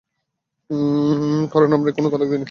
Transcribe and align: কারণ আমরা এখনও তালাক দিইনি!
কারণ 1.53 1.69
আমরা 1.75 1.89
এখনও 1.91 2.11
তালাক 2.11 2.27
দিইনি! 2.29 2.39